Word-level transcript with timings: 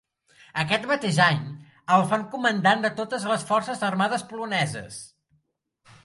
Aquest 0.61 0.85
mateix 0.91 1.17
any 1.25 1.41
el 1.97 2.05
fan 2.13 2.23
comandant 2.31 2.81
de 2.85 2.91
totes 2.99 3.27
les 3.33 3.45
forces 3.49 3.83
armades 3.91 4.25
poloneses. 4.31 4.97